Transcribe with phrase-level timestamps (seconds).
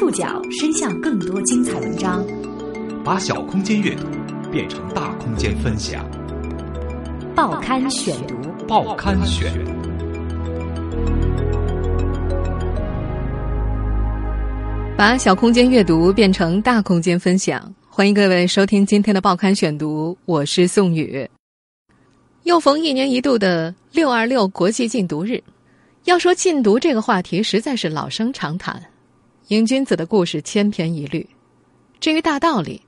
[0.00, 2.24] 触角伸向更多精彩文章，
[3.04, 4.06] 把小空间阅读
[4.50, 6.02] 变成大空间分享。
[7.34, 8.34] 报刊选读，
[8.66, 9.52] 报刊选。
[14.96, 21.28] 把小空间阅读变成大空间分享，欢迎各位收听今天的报刊选读，我是宋宇。
[22.44, 25.44] 又逢一年一度的六二六国际禁毒日，
[26.04, 28.82] 要说禁毒这个话题，实在是老生常谈。
[29.50, 31.28] 瘾君子的故事千篇一律，
[31.98, 32.82] 至于大道理，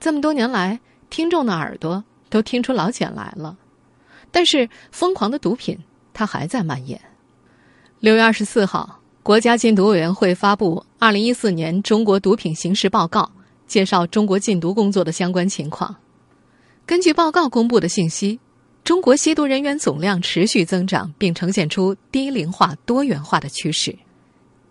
[0.00, 3.56] 这么多年来，听众的耳朵都听出老茧来了。
[4.32, 5.78] 但是，疯狂的毒品
[6.12, 7.00] 它还在蔓延。
[8.00, 13.22] 六月二十四号，国家禁毒委员会发布《二零一四年中国毒品形势报告》，
[13.68, 15.94] 介绍中国禁毒工作的相关情况。
[16.84, 18.40] 根据报告公布的信息，
[18.82, 23.96] 中国吸毒人员总量持续增长，并呈现出低龄化、多元化的趋势。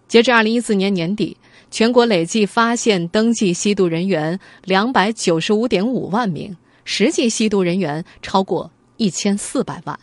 [0.08, 1.36] 截至二零一四年年底，
[1.70, 6.56] 全国累计发现登记吸毒人员两百九十五点五万名，
[6.86, 10.00] 实际吸毒人员超过一千四百万。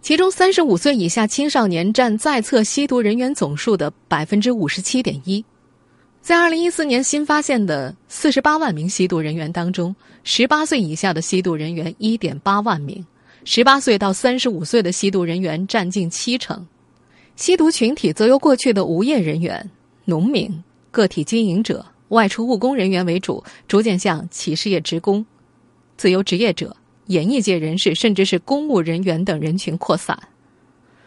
[0.00, 5.44] 其中，三十五岁以下青少年占在册吸毒人员总数的百分之五十七点一。
[6.22, 13.04] 在二零一四年新发现的四十八万名吸毒人员当中，十八岁以下的吸毒人员一点八万名，
[13.44, 16.64] 十八岁到三十五岁的吸毒人员占近七成。
[17.38, 19.70] 吸毒群体则由过去的无业人员、
[20.06, 25.24] 农民、个体经营者、外出务工人员为主，逐渐向企事业职工、
[25.96, 30.18] 自由职业者、演艺界人士，甚至是公务人员等人群扩散。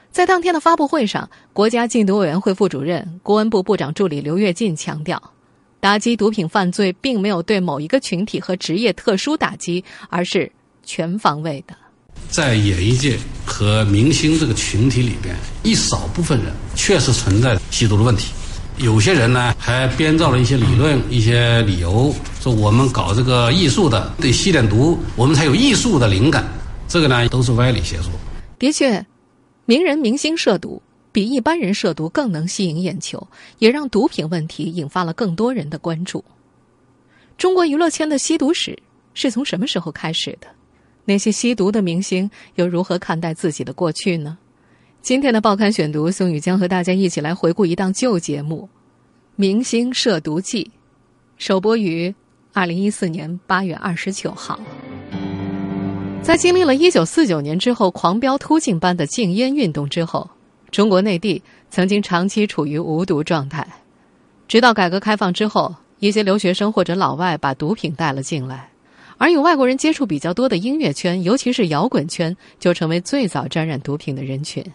[0.10, 5.22] 在当天的发布会上，国家禁毒委员会副主任、公安部部长助理刘跃进强调，
[5.82, 10.50] 打击毒品犯罪并没有对某一个群体和职业特殊打击，而是
[10.82, 11.76] 全方位的。
[12.30, 18.32] 在演艺界和明星这个群体里边，一少部分人确实存在吸毒的问题。
[18.78, 26.46] 有些人呢，还编造了一些理论、一些理由，说我们搞这个艺术的得吸点毒，我们才有艺术的灵感。
[26.88, 28.12] 这个呢，都是歪理邪说。
[28.58, 29.06] 的确，
[29.66, 30.82] 名人明星涉毒
[31.12, 33.28] 比一般人涉毒更能吸引眼球，
[33.60, 36.24] 也让毒品问题引发了更多人的关注。
[37.38, 38.78] 中国娱乐圈的吸毒史
[39.14, 40.48] 是从什么时候开始的？
[41.12, 44.38] 那些吸毒的明星又如何看待自己的过去呢？
[45.02, 48.70] 今天的报刊选读，宋宇将和大家一起来回顾一档旧节目
[49.36, 50.64] 《明星涉毒记》，
[51.38, 52.16] 首播于
[52.54, 54.58] 二零一四年八月二十九号。
[56.22, 60.30] 在经历了一九四九年之后狂飙突进般的禁烟运动之后，
[60.72, 63.68] 中国内地曾经长期处于无毒状态，
[64.48, 68.71] 直到改革开放之后，一些留学生或者老外把毒品带了进来。
[69.22, 74.66] 而与外国人接触比较多的音乐圈，尤其是摇滚圈，就成为最早沾染毒品的人群。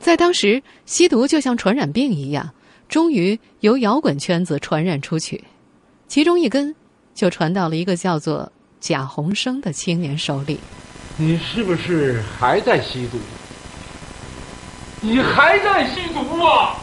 [0.00, 2.50] 在当时，吸毒就像传染病一样，
[2.88, 5.44] 终于由摇滚圈子传染出去，
[6.08, 6.74] 其中一根
[7.14, 8.50] 就传到了一个叫做
[8.80, 10.58] 贾宏声的青年手里。
[11.16, 13.18] 你是不是还在吸毒？
[15.00, 16.74] 你还在吸毒啊！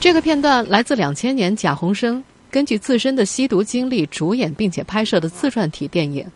[0.00, 2.24] 这个片段来自两千年贾宏声。
[2.50, 6.24] 根据自身的吸毒经历主演并且拍摄的自传体电影《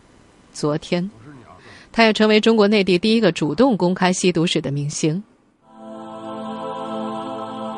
[0.53, 1.03] 昨天》，
[1.91, 5.23] 他也成为中国内地第一个主动公开吸毒史的明星。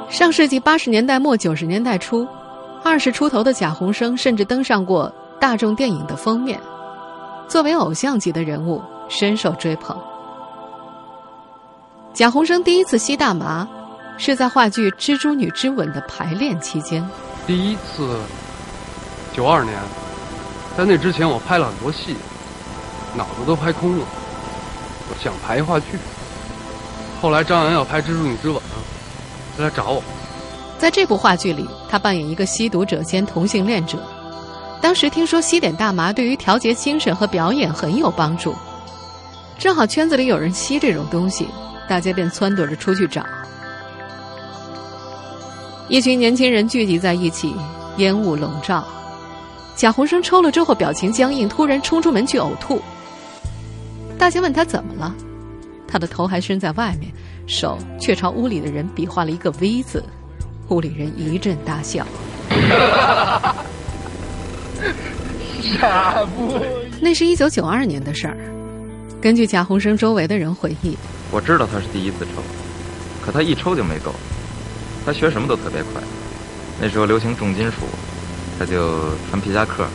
[0.10, 2.28] 上世纪八十年代末九十年代初，
[2.84, 6.60] 二十出头的贾宏声甚至登上过大众电影的封面，
[7.48, 9.98] 作为偶像级的人物深受追捧。
[12.14, 13.68] 贾宏声第一次吸大麻，
[14.18, 17.06] 是在话剧《蜘蛛女之吻》的排练期间。
[17.48, 18.20] 第一次，
[19.32, 19.78] 九二年，
[20.76, 22.16] 在那之前我拍了很多戏，
[23.16, 24.06] 脑子都拍空了，
[25.10, 26.00] 我想排话剧。
[27.22, 28.58] 后来张扬要拍《蜘蛛女之吻》，
[29.56, 30.02] 他来找我。
[30.80, 34.00] 在这部话剧里，他扮演一个吸毒者兼同性恋者。
[34.82, 38.56] 当时听说吸点大麻对于调节精神和表演很有帮助，
[39.60, 41.48] 正好圈子里有人吸这种东西，
[41.88, 43.24] 大家便撺掇着出去找。
[45.88, 47.54] 一群年轻人聚集在一起，
[47.98, 48.84] 烟雾笼罩。
[49.76, 52.82] 贾宏生抽了之后，表情僵硬，突然冲出门去呕吐。
[54.18, 55.14] 大家问他怎么了，
[55.88, 57.12] 他的头还伸在外面，
[57.46, 60.04] 手却朝屋里的人比划了一个 V 字。
[60.70, 62.04] 屋里人一阵大笑。
[65.62, 66.60] 傻不？
[67.00, 68.36] 那是一九九二年的事儿。
[69.22, 70.98] 根据贾宏生周围的人回忆，
[71.32, 72.42] 我知道他是第一次抽，
[73.24, 74.12] 可他一抽就没够。
[75.06, 76.02] 他学什么都特别快，
[76.82, 77.86] 那时候流行重金属，
[78.58, 79.00] 他就
[79.30, 79.86] 穿皮夹克、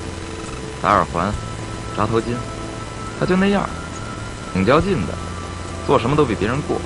[0.80, 1.32] 打耳环、
[1.96, 2.26] 扎头巾，
[3.18, 3.68] 他就那样，
[4.52, 5.14] 挺较劲的，
[5.86, 6.80] 做什么都比别人过。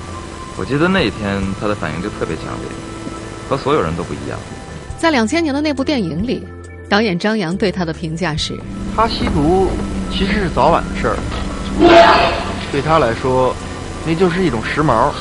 [0.56, 2.68] 我记得那一天他的反应就特别强烈，
[3.48, 4.38] 和所有人都不一样。
[4.98, 6.46] 在两千年的那部电影里，
[6.88, 8.58] 导演张扬对他的评价是：
[8.96, 9.68] 他吸毒
[10.10, 11.16] 其实是早晚的事儿，
[12.72, 13.54] 对他来说，
[14.06, 15.12] 那就是一种时髦。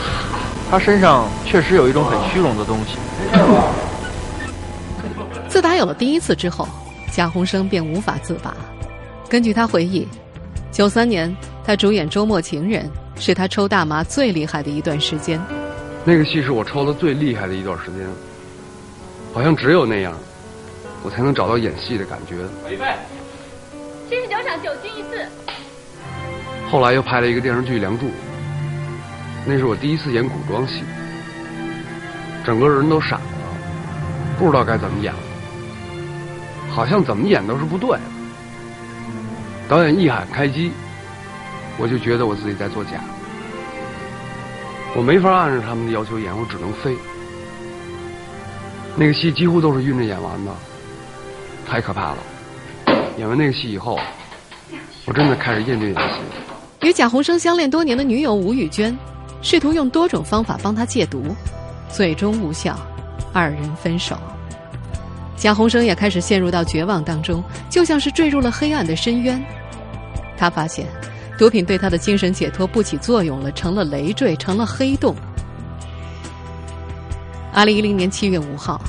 [0.73, 2.97] 他身上确实有一种很虚荣的东西。
[5.47, 6.67] 自打有了第一次之后，
[7.11, 8.55] 贾宏声便无法自拔。
[9.29, 10.07] 根据他回忆，
[10.71, 11.31] 九三年
[11.63, 12.89] 他主演《周末情人》，
[13.21, 15.39] 是他抽大麻最厉害的一段时间。
[16.03, 18.07] 那个戏是我抽的最厉害的一段时间，
[19.31, 20.11] 好像只有那样，
[21.03, 22.37] 我才能找到演戏的感觉。
[22.67, 22.85] 预备，
[24.09, 25.23] 七十九场九进一次。
[26.71, 28.07] 后来又拍了一个电视剧《梁祝》。
[29.45, 30.83] 那是我第一次演古装戏，
[32.45, 33.21] 整个人都傻了，
[34.39, 35.19] 不知道该怎么演了，
[36.69, 37.97] 好像怎么演都是不对。
[39.67, 40.71] 导演一喊开机，
[41.77, 43.01] 我就觉得我自己在作假，
[44.95, 46.95] 我没法按照他们的要求演，我只能飞。
[48.95, 50.51] 那个戏几乎都是晕着演完的，
[51.67, 52.17] 太可怕了。
[53.17, 53.99] 演完那个戏以后，
[55.05, 56.87] 我真的开始厌倦演戏。
[56.87, 58.95] 与贾宏声相恋多年的女友吴雨娟。
[59.43, 61.35] 试图用多种方法帮他戒毒，
[61.91, 62.75] 最终无效，
[63.31, 64.17] 二人分手。
[65.35, 69.43] 贾宏声也开始陷入到绝望当中，就像是坠入了黑暗的深渊。
[70.37, 70.87] 他发现，
[71.37, 75.13] 毒品对他的精神解脱不起作用了，成了累赘，成了黑洞。
[77.51, 78.81] 二零一零年七月五号，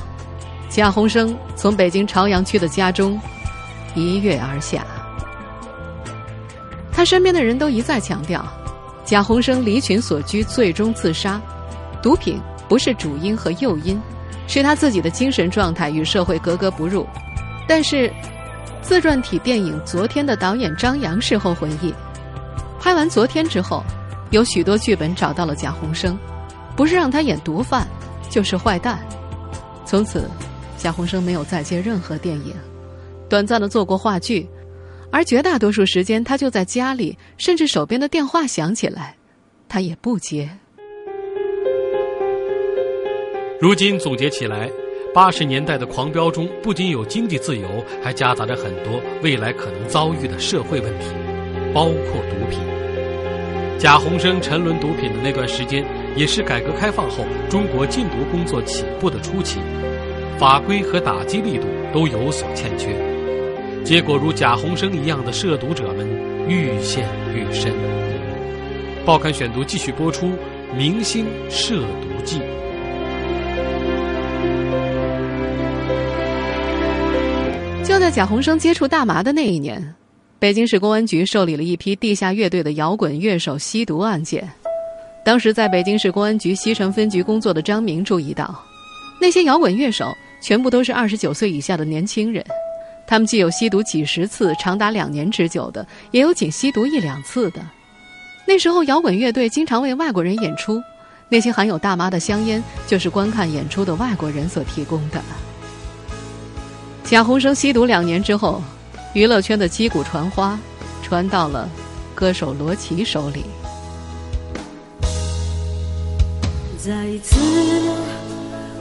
[0.69, 3.19] 贾宏声从北京朝阳区的家中
[3.93, 4.85] 一跃而下。
[6.93, 8.45] 他身边的人都一再强调。
[9.05, 11.39] 贾宏声离群所居，最终自杀。
[12.01, 14.01] 毒品不是主因和诱因，
[14.47, 17.05] 是他自己的精神状态与社会格格不入。
[17.67, 18.11] 但是，
[18.81, 21.93] 自传体电影《昨天》的导演张扬事后回忆，
[22.79, 23.83] 拍完《昨天》之后，
[24.31, 26.17] 有许多剧本找到了贾宏生，
[26.75, 27.87] 不是让他演毒贩，
[28.29, 28.99] 就是坏蛋。
[29.85, 30.27] 从此，
[30.77, 32.55] 贾宏生没有再接任何电影，
[33.29, 34.49] 短暂的做过话剧。
[35.15, 39.15] 而绝大多数时间，他就在家里，甚至手边的电话响起来，
[39.69, 40.49] 他也不接。
[43.61, 44.69] 如今总结起来，
[45.13, 47.65] 八十年代的狂飙中，不仅有经济自由，
[48.03, 51.05] 还夹杂着很多未来可能遭遇的社会问题，
[51.73, 52.59] 包括毒品。
[53.79, 55.85] 贾宏声沉沦毒品的那段时间，
[56.17, 59.61] 也是改革开放后中国禁毒工作起步的初期，
[60.37, 62.93] 法规和打击力度都有所欠缺。
[63.85, 66.09] 结果如贾宏声一样的涉毒者们
[66.49, 67.71] 愈陷愈深。
[69.05, 70.25] 报刊选读继续播出
[70.75, 72.39] 《明星涉毒记》。
[77.83, 79.93] 就在贾宏声接触大麻的那一年，
[80.39, 84.49] 北京市公安局受理了一批地下乐队的摇滚乐手吸毒案件。
[85.23, 88.59] 当时在北京市公安局西城分局工作的张明注意到，
[89.21, 90.11] 那些摇滚乐手
[90.41, 92.43] 全部都是二十九岁以下的年轻人。
[93.07, 97.61] 他们既有吸毒几十次、长达两年之久的，也有仅吸毒一两次的。
[98.47, 100.81] 那时候，摇滚乐队经常为外国人演出，
[101.29, 105.21] 那些含有大麻的香烟就是观看演出的外国人所提供的。
[107.03, 108.61] 贾宏声吸毒两年之后，
[109.13, 110.59] 娱乐圈的击鼓传花
[111.03, 111.69] 传到了
[112.13, 113.45] 歌手罗琦手里。
[116.79, 117.35] 再一次，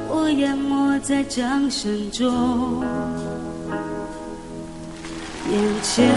[0.09, 2.83] 我淹没在掌声中。
[5.51, 6.09] 眼前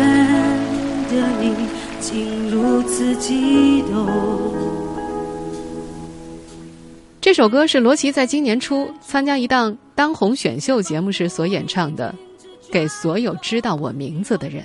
[1.10, 1.53] 的你
[2.00, 4.07] 竟如此激动。
[7.19, 12.15] 这首歌是罗琦在今年初参加一档当红选秀节目时所演唱的，
[12.72, 14.63] 《给所有知道我名字的人》。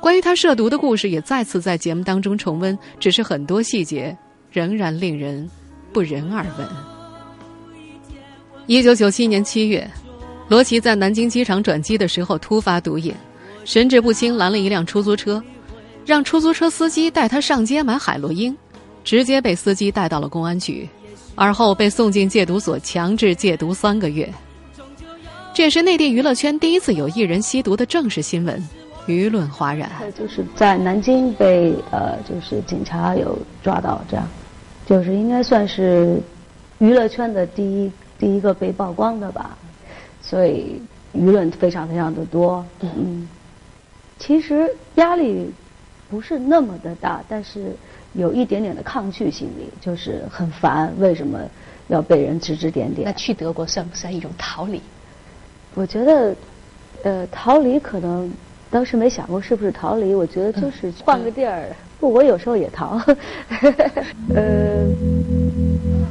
[0.00, 4.16] 关于他涉毒的故事也再次在节目当中重温，只是很多细节
[4.50, 5.48] 仍然令人
[5.92, 6.68] 不忍耳闻。
[8.66, 9.88] 一九九七年七月。
[10.48, 13.14] 罗琦在南京机场转机的时候突发毒瘾，
[13.64, 15.42] 神志不清，拦了一辆出租车，
[16.04, 18.54] 让出租车司机带他上街买海洛因，
[19.02, 20.86] 直接被司机带到了公安局，
[21.34, 24.30] 而后被送进戒毒所强制戒毒三个月。
[25.54, 28.62] 这也是内地娱乐圈第一次有艺人吸毒的正式新闻，
[29.06, 29.90] 舆论哗然。
[30.18, 34.28] 就是在南京被呃，就是警察有抓到，这样，
[34.84, 36.20] 就是应该算是
[36.80, 39.56] 娱乐圈的第一第一个被曝光的吧。
[40.26, 40.80] 所以
[41.14, 43.28] 舆论非常非常的多，嗯，
[44.18, 45.50] 其实压力
[46.08, 47.76] 不是那么的大，但是
[48.14, 51.38] 有一点点的抗拒心理，就是很烦，为什么
[51.88, 53.04] 要被人指指点点？
[53.04, 54.80] 那去德国算不算一种逃离？
[55.74, 56.34] 我觉得，
[57.02, 58.32] 呃，逃离可能
[58.70, 61.68] 当时没想过是不是逃离，我觉得就是换个地儿。
[62.00, 63.00] 不，我有时候也逃，
[64.34, 64.86] 呃，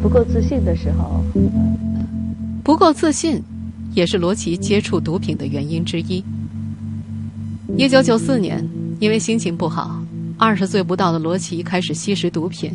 [0.02, 1.24] 不够自信的时候，
[2.64, 3.44] 不够自信。
[3.94, 6.24] 也是罗琦接触毒品的原因之一。
[7.78, 8.68] 一九九四年，
[9.00, 10.00] 因为心情不好，
[10.38, 12.72] 二十岁不到的罗琦开始吸食毒品。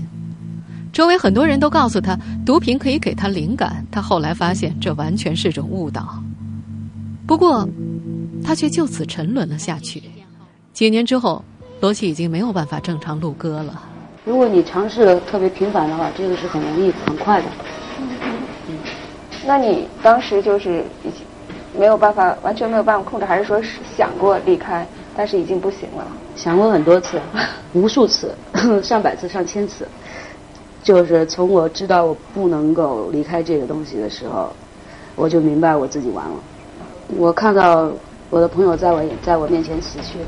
[0.93, 3.85] 周围很多人都告诉他，毒品可以给他灵感。
[3.91, 6.23] 他后来发现，这完全是种误导。
[7.27, 7.69] 不过，
[8.43, 10.03] 他却就此沉沦了下去。
[10.73, 11.45] 几年之后，
[11.81, 13.83] 罗琦已经没有办法正常录歌了。
[14.25, 17.49] 如果你尝试特别频繁的话，这个是很容易、很快的。
[19.49, 21.25] 嗯，那你当时就是已经
[21.79, 24.87] 没有办法，完全没有办法控制，还是说是想过离开，
[25.17, 26.07] 但是已经不行了？
[26.37, 27.19] 想过很多次，
[27.73, 28.35] 无数次，
[28.83, 29.89] 上百次、上千次。
[30.83, 34.53] 就是从我知道我不能够离开这个东西的时候，
[35.17, 36.37] 我就明白我自己完了。
[37.17, 37.91] 我看到
[38.31, 40.19] 我的朋友在我在我面前死去，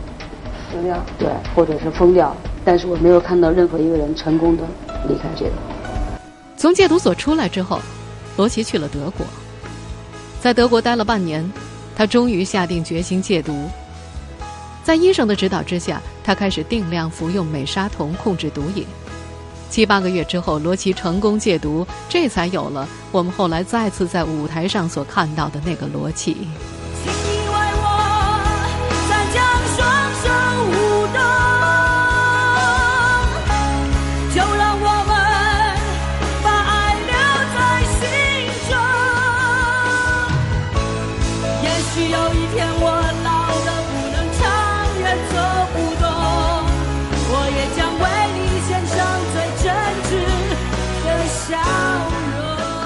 [0.71, 2.35] 死掉，对，或者是疯掉，
[2.65, 4.65] 但是我没有看到任何一个人成功的
[5.09, 5.53] 离开这个。
[6.57, 7.79] 从戒毒所出来之后，
[8.41, 9.27] 罗琦去了德国，
[10.41, 11.47] 在德国待了半年，
[11.95, 13.69] 他终于下定决心戒毒。
[14.83, 18.87] 在医生的指导之下，他开始定量服用美沙酮控制毒瘾。
[19.69, 26.49] 七八个月之后，罗琦成功戒毒，这才有了我们后来再次在舞台上所看到的那个罗琦。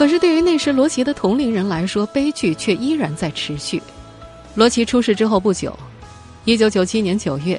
[0.05, 3.83] 可是，对于那时罗琦的同龄人来说，悲剧却依然在持续。
[4.55, 5.75] 罗琦出事之后不久，
[6.45, 7.59] 一九九七年九月，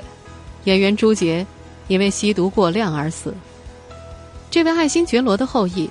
[0.65, 1.43] 演员朱杰
[1.87, 3.33] 因为吸毒过量而死。
[4.51, 5.89] 这位爱新觉罗的后裔，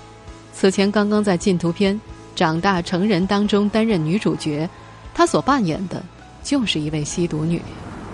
[0.52, 1.92] 此前刚刚在禁毒片
[2.36, 4.70] 《长大成人》当中担任女主角，
[5.12, 6.00] 她所扮演的
[6.44, 7.60] 就是一位吸毒女。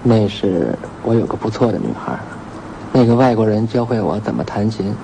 [0.02, 2.18] 那是我有个不错的女孩，
[2.90, 4.94] 那个外国人教会我怎么弹琴，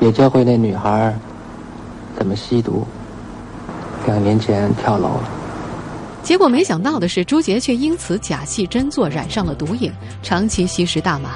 [0.00, 1.14] 也教会那女孩。
[2.16, 2.86] 怎么吸毒？
[4.06, 5.30] 两年前跳楼了。
[6.22, 9.92] 结果没想到的是，朱杰却因此假戏真做，染上了毒瘾，
[10.22, 11.34] 长期吸食大麻。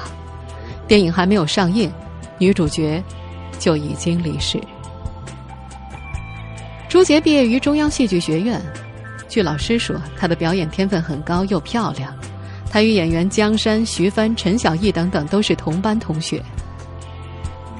[0.87, 1.89] 电影还没有上映，
[2.37, 3.01] 女主角
[3.59, 4.59] 就已经离世。
[6.89, 8.61] 朱杰毕业于中央戏剧学院，
[9.29, 12.13] 据老师说，他的表演天分很高，又漂亮。
[12.69, 16.41] 他与演员江山、徐帆、陈小艺等等都是同班同学。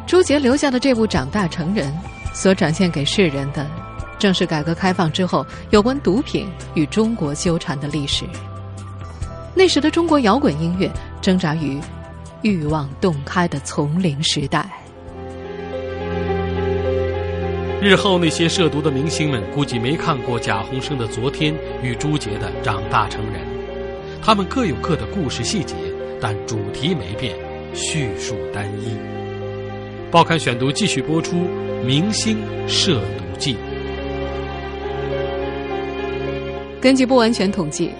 [0.07, 1.87] 朱杰留下的这部《长大成人》。
[2.33, 3.69] 所展现给世人的，
[4.17, 8.25] 正是改革开放之后有关毒品与中国纠缠的历史。
[9.53, 10.89] 那时的中国摇滚音乐
[11.21, 11.79] 挣扎于
[12.41, 14.65] 欲望洞开的丛林时代。
[17.81, 23.41] 日后那些涉毒的明星们估计没看过贾宏声的《昨天》与朱杰的《长大成人》，
[24.23, 25.75] 他们各有各的故事细节，
[26.21, 27.35] 但主题没变，
[27.73, 28.95] 叙述单一。
[30.11, 31.47] 报刊选读继续播出。
[31.83, 33.57] 明星涉毒记。
[36.79, 37.91] 根据不完全统计，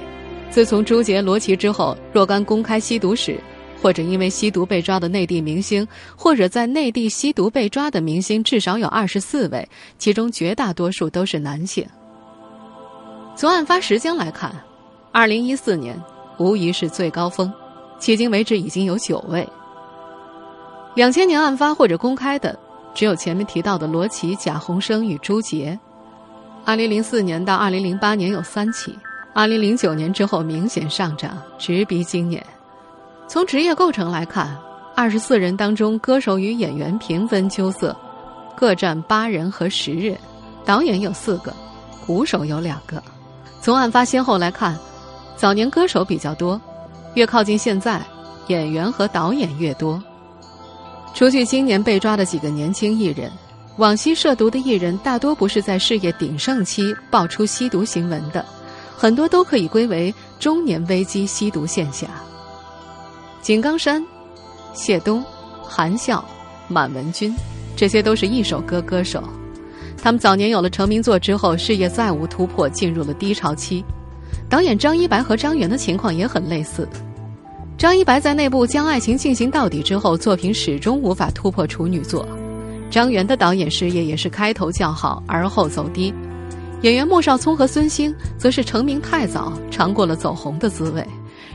[0.52, 3.40] 自从朱杰、罗琦之后，若干公开吸毒史，
[3.82, 11.84] 或者因为吸毒被抓的内地明星，或者在内地吸毒被抓的明星，至少有二十四位，其中绝大多数都是男性。
[13.36, 14.56] 从案发时间来看，
[15.12, 16.00] 二零一四年
[16.38, 17.52] 无疑是最高峰，
[18.00, 19.48] 迄今为止已经有九位。
[20.94, 22.56] 两千年案发或者公开的。
[22.94, 25.78] 只有前面提到的罗琦、贾宏声与朱杰。
[26.66, 28.98] 二零零四年到二零零八年有三起，
[29.34, 32.46] 二零零九年之后明显上涨，直逼今年。
[33.28, 34.56] 从职业构成来看，
[34.96, 37.96] 二十四人当中，歌手与演员平分秋色，
[38.56, 40.16] 各占八人和十人；
[40.66, 41.54] 导演有四个，
[42.06, 43.02] 鼓手有两个。
[43.62, 44.78] 从案发先后来看，
[45.36, 46.60] 早年歌手比较多，
[47.16, 48.02] 越靠近现在，
[48.48, 50.02] 演员和导演越多。
[51.14, 53.32] 除去今年被抓的几个年轻艺人，
[53.78, 58.44] 往昔涉毒的艺人大多不是在事业鼎盛期爆出吸毒新闻的，
[58.98, 62.10] 很多都可以归为中年危机吸毒现象。
[63.42, 64.04] 井冈山、
[64.74, 65.24] 谢东、
[65.62, 66.24] 韩笑、
[66.68, 67.36] 满文军，
[67.76, 69.24] 这些都是一首歌歌手。
[70.02, 73.84] 他们早年有了成名作之后，事业再无突破，进入了低潮期。
[74.50, 76.88] 导演张一白和张元的情况也很类似。
[77.82, 82.24] 张一白在内部将爱情进行到底之后，作品始终无法突破处女作。
[82.92, 86.14] 张元的导演事业也是开头较好，而后走低。
[86.84, 91.04] 演员莫少聪和孙兴则是成名太早，尝过了走红的滋味。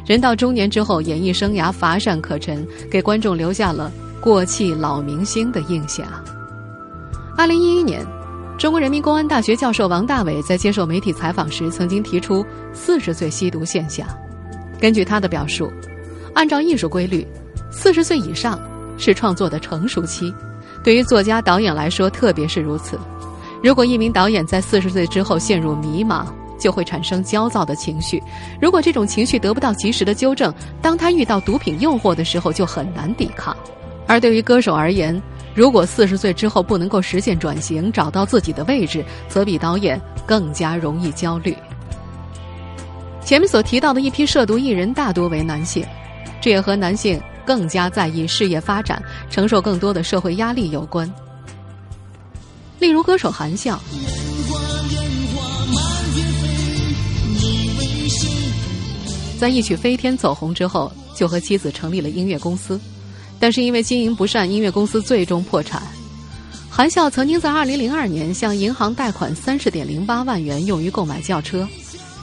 [0.04, 6.04] 人到中年之后，演艺生涯乏善可陈，给观众留下了过气老明星的印象。
[7.36, 8.04] 二零一一年，
[8.58, 14.04] 中国人民公安大学教授王大伟在接受媒体采访时，曾经提出四十岁吸毒现象。
[14.80, 15.72] 根据他的表述，
[16.36, 17.26] 按照艺术规律，
[17.70, 18.60] 四十岁以上
[18.98, 20.32] 是创作的成熟期，
[20.84, 23.00] 对于作家、导演来说，特别是如此。
[23.62, 26.26] 如果一名导演在四十岁之后陷入迷茫，
[26.58, 28.22] 就会产生焦躁的情绪。
[28.60, 30.52] 如果这种情绪得不到及时的纠正，
[30.82, 33.56] 当他遇到毒品诱惑的时候，就很难抵抗。
[34.06, 35.18] 而对于歌手而言，
[35.54, 41.56] 如果四十岁之后不能够实现转型，找到自己的位置，则比导演更加容易焦虑。
[43.24, 45.82] 前面所提到的一批涉毒艺人大多为男性，
[46.46, 51.12] 这也和男性更加在意事业发展、承受更多的社会压力有关。
[52.78, 53.80] 例如，歌手韩笑，
[59.40, 62.80] 在一曲《飞天》走红之后，就和妻子成立了音乐公司。
[63.40, 65.82] 但是因为经营不善，音乐公司最终破产。
[66.70, 71.66] 韩笑曾经在2002年向银行贷款30.08万元用于购买轿车，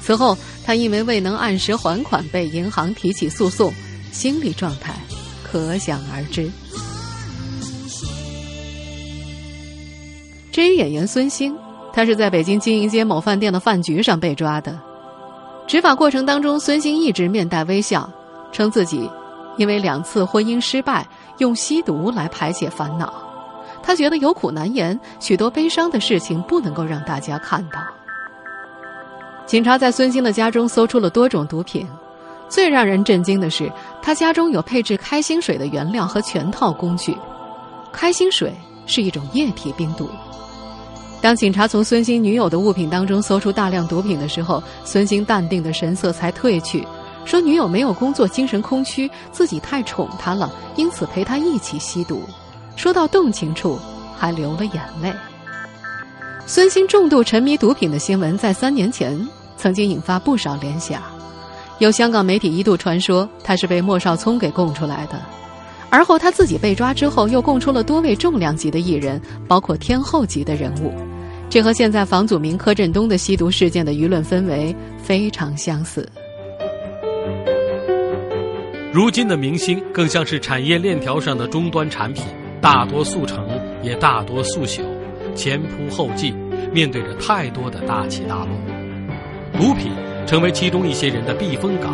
[0.02, 3.74] 此后他因为未能按时还款被银行提起诉讼，
[4.14, 4.94] 心理状态
[5.44, 6.50] 可想而知。
[10.52, 11.54] 至于演员孙兴，
[11.92, 14.80] 他是在北京经营街某饭店的饭局上被抓的。
[15.66, 18.08] 执法过程当中，孙兴一直面带微笑，
[18.52, 19.10] 称自己。
[19.58, 21.08] 因为两次婚姻失败，
[21.40, 23.14] 用吸毒来排解烦恼，
[23.84, 27.80] 他觉得有苦难言，许多悲伤的事情不能够让大家看到。
[29.46, 31.88] 警察在孙兴的家中搜出了多种毒品，
[32.54, 37.18] 最让人震惊的是，他家中有配置开心水的原料和全套工具。
[37.92, 38.54] 开心水
[38.86, 40.08] 是一种液体冰毒。
[41.20, 46.88] 当警察从孙兴女友的物品当中搜出大量毒品的时候，孙兴淡定的神色才褪去。
[47.26, 52.22] 说女友没有工作，精神空虚，自己太宠她了，因此陪她一起吸毒。
[52.76, 53.80] 说到动情处，
[54.16, 55.12] 还流了眼泪。
[56.46, 59.28] 孙兴重度沉迷毒品的新闻，在三年前
[59.58, 61.02] 曾经引发不少联想。
[61.80, 65.20] 有香港媒体一度传说他是被莫少聪给供出来的，
[65.90, 70.94] 而后他自己被抓之后，又供出了多位重量级的艺人，包括天后级的人物。
[71.50, 76.08] 这和现在房祖名、柯震东的吸毒事件的舆论氛围非常相似。
[78.92, 82.24] 如今的明星更像是产业链条上的终端产品，
[82.62, 83.48] 大多速成，
[83.82, 84.82] 也大多速朽，
[85.36, 86.34] 前仆后继，
[86.72, 88.50] 面对着太多的大起大落。
[89.60, 89.92] 毒品
[90.26, 91.94] 成为其中一些人的避风港，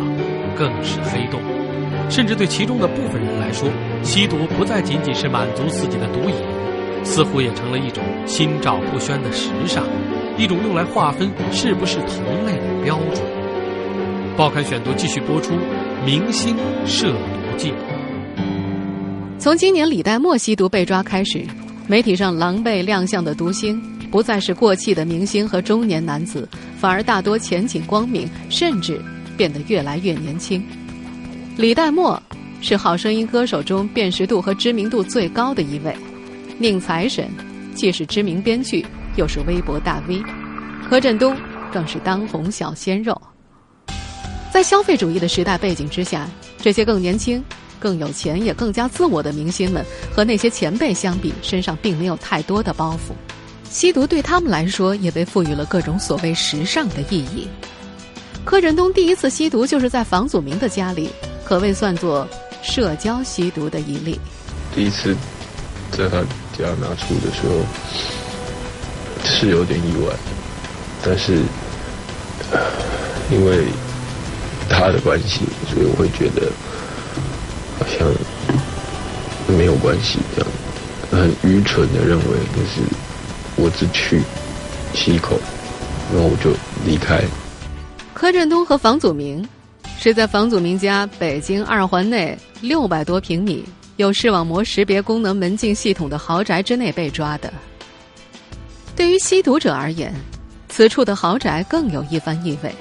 [0.56, 1.40] 更是黑洞。
[2.08, 3.68] 甚至对其中的部分人来说，
[4.02, 6.34] 吸毒不再仅仅是满足自己的毒瘾，
[7.04, 9.84] 似乎也成了一种心照不宣的时尚，
[10.36, 13.24] 一种用来划分是不是同类的标准。
[14.36, 15.54] 报刊选读继续播出。
[16.02, 17.18] 明星涉毒
[17.58, 17.74] 记。
[19.38, 21.44] 从今年李代沫吸毒被抓开始，
[21.86, 23.78] 媒体上狼狈亮相的毒星
[24.10, 29.00] 不再是过气的明星和中年男子，反而大多前景光明，甚至
[29.36, 30.62] 变得越来越年轻。
[31.56, 32.20] 李代沫
[32.60, 35.96] 是好声音歌手中辨识度和知名度最高的一位，
[36.58, 37.28] 宁财神
[37.74, 38.84] 既是知名编剧，
[39.16, 40.22] 又是微博大 V，
[40.88, 41.36] 柯震东
[41.72, 43.20] 更是当红小鲜肉。
[44.50, 46.28] 在消费主义的时代背景之下，
[46.60, 47.42] 这些更年轻、
[47.78, 53.12] 更有钱也更加自我的明星们，和那些前辈相比，身上并没有太多的包袱。
[53.70, 57.48] 吸毒对他们来说，也被赋予了各种所谓时尚的意义。
[58.44, 61.08] 柯震东第一次吸毒就是在房祖名的家里，
[61.44, 62.28] 可谓算作
[62.62, 64.18] 社交吸毒的一例。
[64.74, 65.16] 第一次
[65.92, 66.18] 在他
[66.58, 67.64] 家拿出的时候，
[69.24, 70.12] 是有点意外，
[71.02, 71.40] 但是
[73.30, 73.64] 因为。
[74.72, 76.48] 他的关系，所以我会觉得
[77.76, 78.08] 好像
[79.58, 80.50] 没有关系，这样
[81.10, 82.80] 很愚蠢的认为就是
[83.60, 84.22] 我只去
[84.94, 85.38] 吸一口，
[86.12, 86.50] 然后我就
[86.86, 87.20] 离开。
[88.14, 89.46] 柯震东和房祖名
[89.98, 93.64] 是在房祖名家北京二环内六百多平米、
[93.96, 97.52] 有视网膜识别功能门禁系统的豪宅之内被抓的。
[98.96, 100.14] 对于吸毒者而言，
[100.68, 102.74] 此处的豪宅更有一番意味，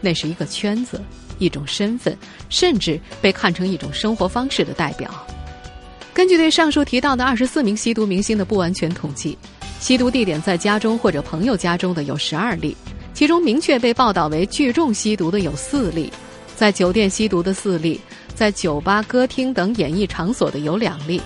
[0.00, 1.00] 那是一个圈子。
[1.40, 2.16] 一种身份，
[2.48, 5.10] 甚至被看成一种生活方式的代表。
[6.12, 9.36] 根据对上述提到的二十四名吸毒明星的不完全统计，
[9.84, 12.74] 吸毒地点在家中或者朋友家中的有十二例，
[13.12, 16.10] 其中明确被报道为聚众吸毒的有四例，
[16.56, 18.00] 在酒店吸毒的四例，
[18.34, 21.20] 在酒吧、歌厅等演艺场所的有两例。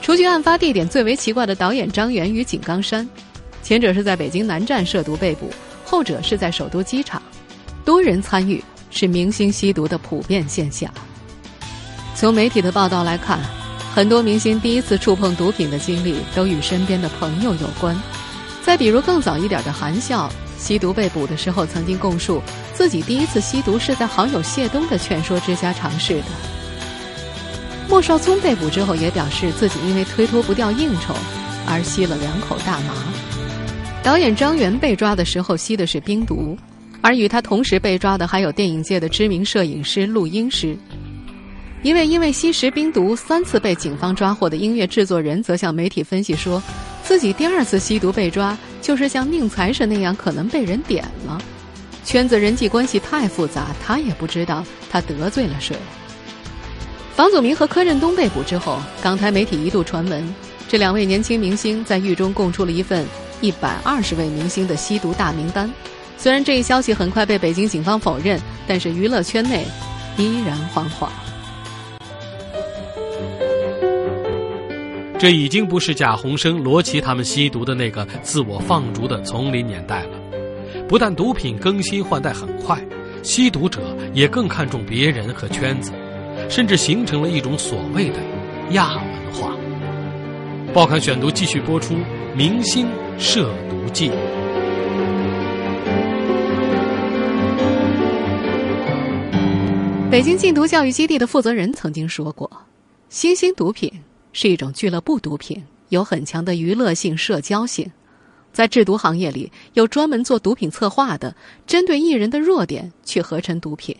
[0.00, 3.04] 除去案发地点最为奇怪的导演张元与井冈山，
[3.64, 5.50] 前者是在北京南站涉毒被捕，
[5.84, 7.20] 后者是在首都机场，
[7.84, 8.62] 多人参与。
[8.90, 10.88] 是明星吸毒的普遍现象。
[12.14, 13.40] 从媒体的报道来看，
[13.96, 17.96] 很多明星第一次触碰毒品的经历都与身边的朋友有关。
[18.62, 22.42] 再比如更早一点的韩笑，吸毒被捕的时候，曾经供述
[22.74, 26.24] 自己第一次吸毒是在好友谢东的劝说之下尝试的。
[27.88, 31.14] 莫少聪被捕之后，也表示自己因为推脱不掉应酬
[31.66, 32.92] 而吸了两口大麻。
[34.02, 36.54] 导演张元被抓的时候吸的是冰毒，
[37.00, 40.76] 而与他同时被抓的还有电影界的知名摄影师、录音师。
[41.82, 46.60] 一位因为吸食冰毒三次被警方抓获的音乐制作人，则向媒体分析说，
[47.04, 51.40] 自己第二次吸毒被抓，就是像宁财神那样可能被人点了。
[52.04, 55.76] 圈子人际关系太复杂，他也不知道他得罪了谁。
[57.14, 60.34] 房祖名和柯震东被捕之后，港台媒体一度传闻，
[60.68, 63.06] 这两位年轻明星在狱中供出了一份
[63.40, 65.70] 一百二十位明星的吸毒大名单。
[66.18, 69.64] 虽然这一消息很快被北京警方否认，但是娱乐圈内
[70.16, 71.08] 依然惶惶。
[75.18, 80.20] 这已经不是贾宏声、罗琦他们吸毒的那个自我放逐的丛林年代了。
[80.86, 82.78] 不但毒品更新换代很快，
[83.22, 85.90] 吸毒者也更看重别人和圈子，
[86.50, 88.16] 甚至形成了一种所谓的
[88.72, 89.56] 亚文化。
[90.74, 91.94] 报刊选读继续播出
[92.36, 92.86] 《明星
[93.18, 94.10] 涉毒记》。
[100.10, 102.48] 北京禁毒教育基地的负责人曾经说过
[103.08, 103.90] ：“新兴毒品。”
[104.36, 107.90] 是一种俱乐部毒品，有很强的娱乐性、社交性。
[108.52, 111.34] 在制毒行业里，有专门做毒品策划的，
[111.66, 113.96] 针对艺人的弱点去合成毒品。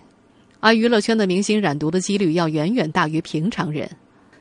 [0.61, 3.91] 而娱乐圈的明星染毒的几率要远远大于平常人。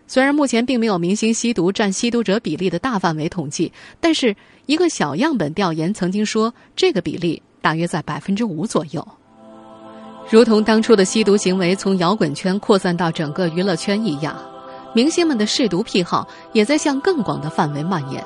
[0.06, 9.08] 虽然目前并没有明星吸毒占吸毒者比例的大范围统计，但是一个小样本调研曾经说，这个比例大约在百分之五左右。
[10.30, 14.38] 如同当初的吸毒行为从摇滚圈扩散到整个娱乐圈一样。
[14.96, 18.24] 明星们的嗜毒癖好也在向更广的范围蔓延。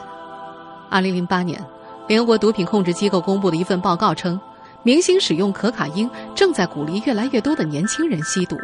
[0.88, 1.60] 二零零八年，
[2.08, 4.40] 联合国毒品控制机构公布的一份报告称，
[4.84, 8.56] 明星使用可卡因正在鼓励越来越多的年轻人吸毒。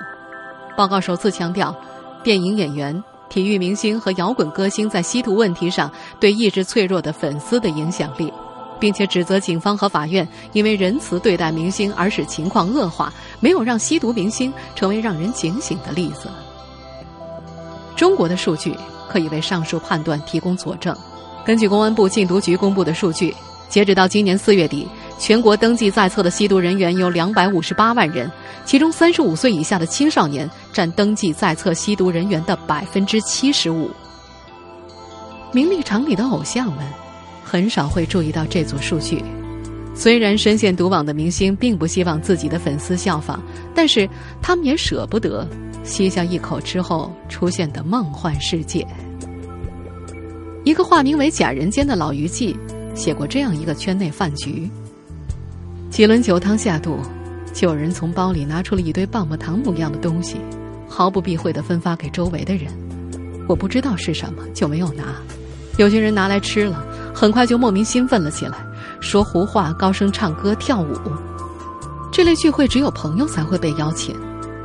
[0.78, 1.76] 报告首次强调，
[2.24, 8.32] 电影演员、体育明星和摇滚歌星在吸毒问题上对意志脆弱的粉丝的影响力，
[8.80, 16.30] 并且指责警方和法院因为仁慈对待明星而使情况恶化，没有让吸毒明星成为让人警醒的例子。
[17.96, 18.76] 中国的数据
[19.10, 20.96] 可以为上述判断提供佐证。
[21.46, 23.34] 根据公安部禁毒局公布的数据，
[23.70, 24.88] 截止到今年四月底，
[25.20, 28.30] 全国登记在册的吸毒人员有两百五十八万人，
[28.66, 33.90] 其中三十五岁以下的青少年占登记在册吸毒人员的百分之七十五。
[35.52, 36.86] 名利场里的偶像们
[37.44, 39.24] 很少会注意到这组数据。
[39.96, 43.40] 虽然深陷毒网的明星并不希望自己的粉丝效仿，
[43.74, 44.08] 但是
[44.42, 45.48] 他们也舍不得。
[45.84, 48.86] 吸下一口之后出现的梦幻世界。
[50.64, 52.58] 一个化名为假人间的老娱记
[52.96, 54.68] 写过这样一个圈内饭局：
[55.92, 56.98] 几轮酒汤下肚，
[57.54, 60.38] 就有人从包里拿出了一堆棒棒糖模样的东西，
[60.90, 62.66] 毫不避讳的分发给周围的人。
[63.48, 65.16] 我不知道是什么，就没有拿。
[65.78, 68.58] 有些人拿来吃了，很快就莫名兴奋了起来，
[69.06, 71.00] 说胡话、高声唱歌、跳舞。
[72.12, 74.16] 这类聚会只有朋友才会被邀请。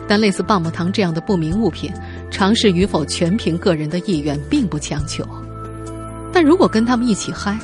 [0.09, 1.93] 但类似棒棒糖这样的不明物品，
[2.33, 5.25] 尝试与否全凭个人的意愿，并不强求。
[6.33, 7.57] 但如果跟他们一起嗨，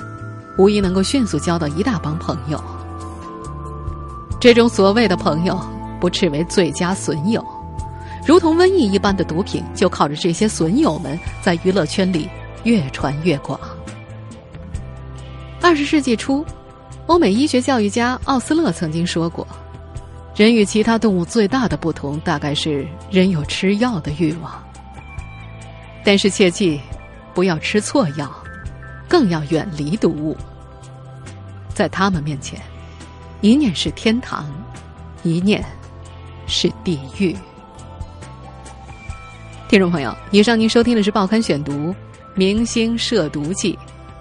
[0.56, 2.62] 无疑能够迅速交到一大帮朋友。
[4.38, 5.58] 这种所谓的朋友，
[5.98, 7.44] 不斥为最佳损友，
[8.24, 12.28] 如同瘟疫一般的毒品，就靠着这些损友们在娱乐圈里
[12.62, 13.58] 越传越广。
[15.60, 16.46] 二十世纪初，
[17.06, 19.46] 欧美医学教育家奥斯勒曾经说过。
[20.34, 24.52] 人与其他动物最大的不同，大概是人有吃药的欲望。
[26.04, 26.78] 但是切记，
[27.32, 28.30] 不要吃错药，
[29.08, 30.36] 更要远离毒物。
[31.72, 32.60] 在他们面前，
[33.40, 34.46] 一念是天堂，
[35.22, 35.64] 一念
[36.46, 37.34] 是地狱。
[39.68, 41.72] 听众朋友，以上您收听的是《报刊选读》
[42.34, 43.72] 《明星涉毒记》，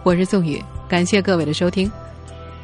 [0.04, 1.92] 我是宋宇，感谢各位的收听。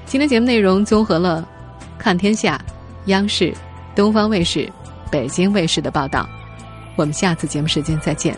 [0.05, 1.47] 今天节目内容综合了
[1.97, 2.59] 《看天下》。
[3.05, 3.51] 央视、
[3.95, 4.71] 东方卫视、
[5.11, 6.29] 北京卫视的报道，
[6.95, 8.37] 我们下次节目时间再见。